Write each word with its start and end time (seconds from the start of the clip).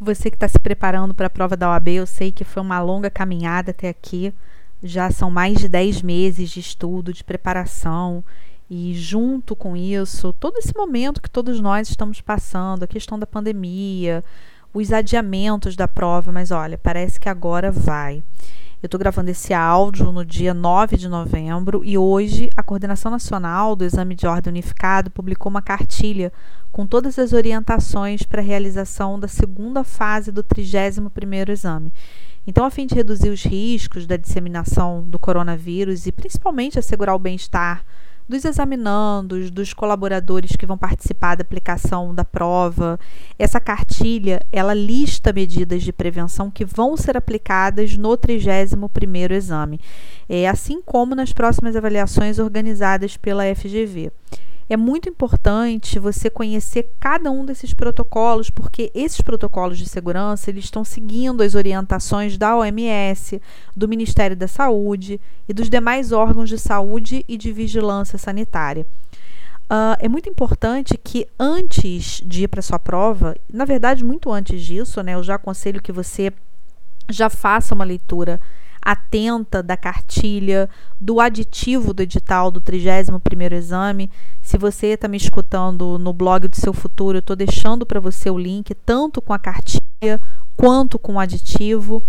Você 0.00 0.30
que 0.30 0.36
está 0.36 0.46
se 0.46 0.58
preparando 0.58 1.12
para 1.12 1.26
a 1.26 1.30
prova 1.30 1.56
da 1.56 1.70
OAB, 1.70 1.88
eu 1.88 2.06
sei 2.06 2.30
que 2.30 2.44
foi 2.44 2.62
uma 2.62 2.80
longa 2.80 3.10
caminhada 3.10 3.72
até 3.72 3.88
aqui. 3.88 4.32
Já 4.80 5.10
são 5.10 5.28
mais 5.28 5.58
de 5.58 5.68
10 5.68 6.02
meses 6.02 6.50
de 6.50 6.60
estudo, 6.60 7.12
de 7.12 7.24
preparação. 7.24 8.24
E 8.70 8.94
junto 8.94 9.56
com 9.56 9.76
isso, 9.76 10.32
todo 10.34 10.58
esse 10.58 10.72
momento 10.76 11.20
que 11.20 11.30
todos 11.30 11.58
nós 11.60 11.88
estamos 11.88 12.20
passando, 12.20 12.84
a 12.84 12.86
questão 12.86 13.18
da 13.18 13.26
pandemia, 13.26 14.22
os 14.72 14.92
adiamentos 14.92 15.74
da 15.74 15.88
prova, 15.88 16.30
mas 16.30 16.52
olha, 16.52 16.78
parece 16.78 17.18
que 17.18 17.28
agora 17.28 17.72
vai. 17.72 18.22
Eu 18.80 18.86
estou 18.86 19.00
gravando 19.00 19.28
esse 19.28 19.52
áudio 19.52 20.12
no 20.12 20.24
dia 20.24 20.54
9 20.54 20.96
de 20.96 21.08
novembro 21.08 21.82
e 21.84 21.98
hoje 21.98 22.48
a 22.56 22.62
Coordenação 22.62 23.10
Nacional 23.10 23.74
do 23.74 23.84
Exame 23.84 24.14
de 24.14 24.24
Ordem 24.24 24.52
Unificado 24.52 25.10
publicou 25.10 25.50
uma 25.50 25.60
cartilha 25.60 26.32
com 26.70 26.86
todas 26.86 27.18
as 27.18 27.32
orientações 27.32 28.22
para 28.22 28.40
a 28.40 28.44
realização 28.44 29.18
da 29.18 29.26
segunda 29.26 29.82
fase 29.82 30.30
do 30.30 30.44
31º 30.44 31.48
exame. 31.48 31.92
Então, 32.46 32.64
a 32.64 32.70
fim 32.70 32.86
de 32.86 32.94
reduzir 32.94 33.30
os 33.30 33.42
riscos 33.42 34.06
da 34.06 34.16
disseminação 34.16 35.02
do 35.02 35.18
coronavírus 35.18 36.06
e 36.06 36.12
principalmente 36.12 36.78
assegurar 36.78 37.16
o 37.16 37.18
bem-estar 37.18 37.84
dos 38.28 38.44
examinandos, 38.44 39.50
dos 39.50 39.72
colaboradores 39.72 40.54
que 40.54 40.66
vão 40.66 40.76
participar 40.76 41.36
da 41.36 41.42
aplicação 41.42 42.14
da 42.14 42.24
prova. 42.24 43.00
Essa 43.38 43.58
cartilha, 43.58 44.44
ela 44.52 44.74
lista 44.74 45.32
medidas 45.32 45.82
de 45.82 45.92
prevenção 45.92 46.50
que 46.50 46.64
vão 46.64 46.96
ser 46.96 47.16
aplicadas 47.16 47.96
no 47.96 48.16
31º 48.16 49.30
exame, 49.30 49.80
é, 50.28 50.48
assim 50.48 50.82
como 50.82 51.14
nas 51.14 51.32
próximas 51.32 51.74
avaliações 51.74 52.38
organizadas 52.38 53.16
pela 53.16 53.44
FGV 53.54 54.12
é 54.68 54.76
muito 54.76 55.08
importante 55.08 55.98
você 55.98 56.28
conhecer 56.28 56.90
cada 57.00 57.30
um 57.30 57.44
desses 57.44 57.72
protocolos, 57.72 58.50
porque 58.50 58.90
esses 58.94 59.20
protocolos 59.20 59.78
de 59.78 59.88
segurança 59.88 60.50
eles 60.50 60.64
estão 60.64 60.84
seguindo 60.84 61.42
as 61.42 61.54
orientações 61.54 62.36
da 62.36 62.56
OMS, 62.56 63.40
do 63.74 63.88
Ministério 63.88 64.36
da 64.36 64.46
Saúde 64.46 65.20
e 65.48 65.54
dos 65.54 65.70
demais 65.70 66.12
órgãos 66.12 66.48
de 66.48 66.58
saúde 66.58 67.24
e 67.26 67.36
de 67.38 67.50
vigilância 67.50 68.18
sanitária. 68.18 68.86
Uh, 69.70 69.96
é 69.98 70.08
muito 70.08 70.28
importante 70.28 70.96
que 70.96 71.26
antes 71.38 72.22
de 72.24 72.44
ir 72.44 72.48
para 72.48 72.62
sua 72.62 72.78
prova, 72.78 73.36
na 73.52 73.64
verdade 73.64 74.04
muito 74.04 74.30
antes 74.30 74.62
disso, 74.62 75.02
né, 75.02 75.14
eu 75.14 75.22
já 75.22 75.34
aconselho 75.34 75.82
que 75.82 75.92
você 75.92 76.32
já 77.10 77.28
faça 77.30 77.74
uma 77.74 77.84
leitura 77.84 78.40
atenta 78.90 79.62
da 79.62 79.76
cartilha, 79.76 80.66
do 80.98 81.20
aditivo 81.20 81.92
do 81.92 82.02
edital 82.02 82.50
do 82.50 82.58
31º 82.58 83.52
exame. 83.52 84.10
Se 84.40 84.56
você 84.56 84.88
está 84.88 85.06
me 85.06 85.18
escutando 85.18 85.98
no 85.98 86.10
blog 86.14 86.48
do 86.48 86.56
seu 86.56 86.72
futuro, 86.72 87.18
eu 87.18 87.20
estou 87.20 87.36
deixando 87.36 87.84
para 87.84 88.00
você 88.00 88.30
o 88.30 88.38
link, 88.38 88.74
tanto 88.74 89.20
com 89.20 89.34
a 89.34 89.38
cartilha 89.38 90.18
quanto 90.56 90.98
com 90.98 91.14
o 91.14 91.18
aditivo. 91.20 92.02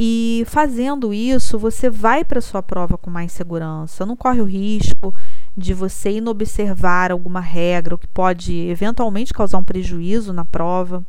E 0.00 0.44
fazendo 0.46 1.12
isso, 1.12 1.58
você 1.58 1.90
vai 1.90 2.24
para 2.24 2.40
sua 2.40 2.62
prova 2.62 2.96
com 2.96 3.10
mais 3.10 3.32
segurança. 3.32 4.06
Não 4.06 4.16
corre 4.16 4.40
o 4.40 4.44
risco 4.44 5.14
de 5.54 5.74
você 5.74 6.12
inobservar 6.12 7.10
alguma 7.10 7.40
regra, 7.40 7.96
o 7.96 7.98
que 7.98 8.06
pode 8.06 8.54
eventualmente 8.68 9.34
causar 9.34 9.58
um 9.58 9.64
prejuízo 9.64 10.32
na 10.32 10.44
prova. 10.44 11.04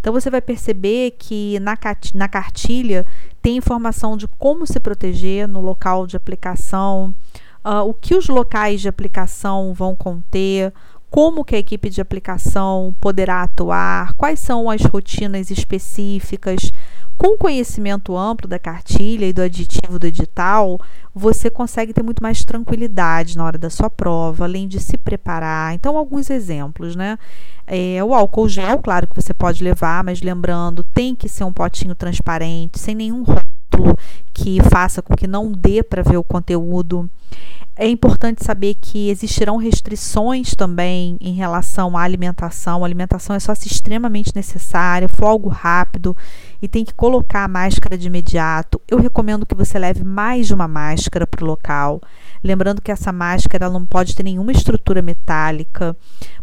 Então 0.00 0.12
você 0.12 0.28
vai 0.28 0.40
perceber 0.40 1.12
que 1.12 1.58
na, 1.60 1.78
na 2.14 2.28
cartilha 2.28 3.06
tem 3.42 3.56
informação 3.56 4.16
de 4.16 4.28
como 4.28 4.66
se 4.66 4.78
proteger 4.78 5.48
no 5.48 5.60
local 5.60 6.06
de 6.06 6.16
aplicação, 6.16 7.12
uh, 7.64 7.86
o 7.86 7.92
que 7.92 8.14
os 8.14 8.28
locais 8.28 8.80
de 8.80 8.88
aplicação 8.88 9.74
vão 9.74 9.96
conter, 9.96 10.72
como 11.12 11.44
que 11.44 11.54
a 11.54 11.58
equipe 11.58 11.90
de 11.90 12.00
aplicação 12.00 12.96
poderá 12.98 13.42
atuar, 13.42 14.14
quais 14.14 14.40
são 14.40 14.70
as 14.70 14.80
rotinas 14.80 15.50
específicas. 15.50 16.72
Com 17.18 17.36
conhecimento 17.36 18.16
amplo 18.16 18.48
da 18.48 18.58
cartilha 18.58 19.26
e 19.26 19.32
do 19.32 19.42
aditivo 19.42 19.98
do 19.98 20.06
edital, 20.06 20.80
você 21.14 21.50
consegue 21.50 21.92
ter 21.92 22.02
muito 22.02 22.22
mais 22.22 22.42
tranquilidade 22.42 23.36
na 23.36 23.44
hora 23.44 23.58
da 23.58 23.68
sua 23.68 23.90
prova, 23.90 24.44
além 24.44 24.66
de 24.66 24.80
se 24.80 24.96
preparar. 24.96 25.74
Então, 25.74 25.98
alguns 25.98 26.30
exemplos, 26.30 26.96
né? 26.96 27.18
É, 27.66 28.02
o 28.02 28.14
álcool 28.14 28.48
gel, 28.48 28.78
claro 28.78 29.06
que 29.06 29.14
você 29.14 29.34
pode 29.34 29.62
levar, 29.62 30.02
mas 30.02 30.22
lembrando, 30.22 30.82
tem 30.82 31.14
que 31.14 31.28
ser 31.28 31.44
um 31.44 31.52
potinho 31.52 31.94
transparente, 31.94 32.78
sem 32.78 32.94
nenhum 32.94 33.22
rótulo 33.22 33.98
que 34.32 34.62
faça 34.62 35.02
com 35.02 35.14
que 35.14 35.26
não 35.26 35.52
dê 35.52 35.82
para 35.82 36.02
ver 36.02 36.16
o 36.16 36.24
conteúdo. 36.24 37.08
É 37.82 37.88
importante 37.88 38.44
saber 38.44 38.74
que 38.74 39.10
existirão 39.10 39.56
restrições 39.56 40.54
também 40.54 41.16
em 41.20 41.32
relação 41.32 41.96
à 41.96 42.02
alimentação. 42.02 42.84
A 42.84 42.86
alimentação 42.86 43.34
é 43.34 43.40
só 43.40 43.56
se 43.56 43.66
extremamente 43.66 44.30
necessária, 44.36 45.08
for 45.08 45.26
algo 45.26 45.48
rápido 45.48 46.16
e 46.62 46.68
tem 46.68 46.84
que 46.84 46.94
colocar 46.94 47.42
a 47.42 47.48
máscara 47.48 47.98
de 47.98 48.06
imediato. 48.06 48.80
Eu 48.86 48.98
recomendo 48.98 49.44
que 49.44 49.56
você 49.56 49.80
leve 49.80 50.04
mais 50.04 50.46
de 50.46 50.54
uma 50.54 50.68
máscara 50.68 51.26
para 51.26 51.42
o 51.42 51.46
local. 51.48 52.00
Lembrando 52.40 52.80
que 52.80 52.92
essa 52.92 53.10
máscara 53.10 53.68
não 53.68 53.84
pode 53.84 54.14
ter 54.14 54.22
nenhuma 54.22 54.52
estrutura 54.52 55.02
metálica. 55.02 55.96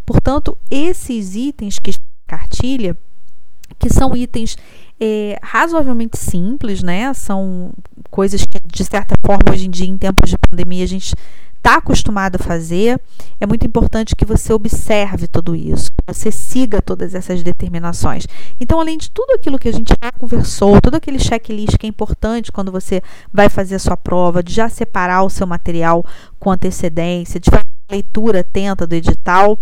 Portanto, 0.05 0.57
esses 0.69 1.35
itens 1.35 1.79
que 1.79 1.95
cartilha, 2.27 2.97
que 3.79 3.89
são 3.89 4.13
itens 4.13 4.57
é, 4.99 5.39
razoavelmente 5.41 6.17
simples, 6.17 6.83
né? 6.83 7.13
São 7.13 7.71
coisas 8.09 8.45
que, 8.45 8.59
de 8.65 8.83
certa 8.83 9.15
forma, 9.25 9.51
hoje 9.51 9.67
em 9.67 9.69
dia, 9.69 9.87
em 9.87 9.97
tempos 9.97 10.29
de 10.29 10.37
pandemia, 10.37 10.83
a 10.83 10.87
gente 10.87 11.15
está 11.59 11.75
acostumado 11.75 12.37
a 12.37 12.43
fazer. 12.43 12.99
É 13.39 13.45
muito 13.45 13.65
importante 13.65 14.15
que 14.15 14.25
você 14.25 14.51
observe 14.51 15.27
tudo 15.27 15.55
isso, 15.55 15.91
que 15.91 16.13
você 16.13 16.31
siga 16.31 16.81
todas 16.81 17.13
essas 17.13 17.43
determinações. 17.43 18.25
Então, 18.59 18.79
além 18.79 18.97
de 18.97 19.09
tudo 19.11 19.33
aquilo 19.33 19.59
que 19.59 19.69
a 19.69 19.73
gente 19.73 19.93
já 20.01 20.11
conversou, 20.11 20.81
todo 20.81 20.95
aquele 20.95 21.19
checklist 21.19 21.77
que 21.77 21.85
é 21.85 21.89
importante 21.89 22.51
quando 22.51 22.71
você 22.71 23.01
vai 23.31 23.49
fazer 23.49 23.75
a 23.75 23.79
sua 23.79 23.95
prova, 23.95 24.41
de 24.41 24.53
já 24.53 24.67
separar 24.67 25.23
o 25.23 25.29
seu 25.29 25.45
material 25.45 26.05
com 26.39 26.51
antecedência, 26.51 27.39
de 27.39 27.49
fazer 27.49 27.65
a 27.89 27.93
leitura 27.93 28.39
atenta 28.41 28.87
do 28.87 28.95
edital 28.95 29.57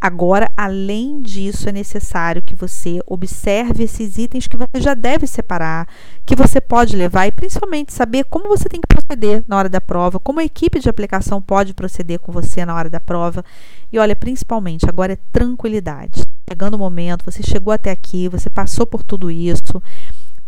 Agora, 0.00 0.52
além 0.56 1.20
disso, 1.20 1.68
é 1.68 1.72
necessário 1.72 2.42
que 2.42 2.54
você 2.54 3.00
observe 3.06 3.84
esses 3.84 4.18
itens 4.18 4.46
que 4.46 4.56
você 4.56 4.78
já 4.80 4.94
deve 4.94 5.26
separar, 5.26 5.88
que 6.24 6.36
você 6.36 6.60
pode 6.60 6.94
levar 6.94 7.26
e 7.26 7.32
principalmente 7.32 7.92
saber 7.92 8.24
como 8.24 8.48
você 8.48 8.68
tem 8.68 8.80
que 8.80 8.86
proceder 8.86 9.42
na 9.48 9.56
hora 9.56 9.68
da 9.68 9.80
prova, 9.80 10.20
como 10.20 10.38
a 10.38 10.44
equipe 10.44 10.78
de 10.78 10.88
aplicação 10.88 11.40
pode 11.40 11.72
proceder 11.72 12.20
com 12.20 12.30
você 12.30 12.64
na 12.64 12.74
hora 12.74 12.90
da 12.90 13.00
prova. 13.00 13.44
E 13.90 13.98
olha, 13.98 14.14
principalmente, 14.14 14.86
agora 14.86 15.14
é 15.14 15.18
tranquilidade. 15.32 16.22
Chegando 16.48 16.74
o 16.74 16.78
momento, 16.78 17.24
você 17.24 17.42
chegou 17.42 17.72
até 17.72 17.90
aqui, 17.90 18.28
você 18.28 18.50
passou 18.50 18.86
por 18.86 19.02
tudo 19.02 19.30
isso 19.30 19.82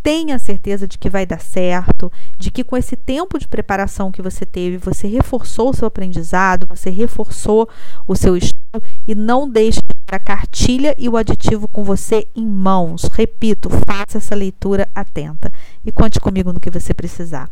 tenha 0.09 0.39
certeza 0.39 0.89
de 0.89 0.97
que 0.97 1.11
vai 1.11 1.27
dar 1.27 1.39
certo, 1.39 2.11
de 2.39 2.51
que 2.51 2.65
com 2.65 2.79
esse 2.79 2.97
tempo 2.97 3.39
de 3.39 3.47
preparação 3.47 4.11
que 4.11 4.23
você 4.23 4.47
teve, 4.47 4.79
você 4.79 5.07
reforçou 5.07 5.69
o 5.69 5.75
seu 5.75 5.87
aprendizado, 5.87 6.67
você 6.67 6.89
reforçou 6.89 7.69
o 8.07 8.17
seu 8.17 8.35
estudo 8.35 8.83
e 9.07 9.15
não 9.15 9.47
deixe 9.47 9.81
a 10.11 10.19
cartilha 10.19 10.95
e 10.97 11.11
o 11.11 11.17
aditivo 11.19 11.69
com 11.69 11.85
você 11.85 12.27
em 12.35 12.47
mãos. 12.47 13.03
Repito, 13.13 13.69
faça 13.87 14.17
essa 14.17 14.35
leitura 14.35 14.89
atenta 14.95 15.53
e 15.85 15.93
conte 15.93 16.19
comigo 16.19 16.55
no 16.55 16.61
que 16.61 16.71
você 16.71 16.95
precisar. 16.95 17.51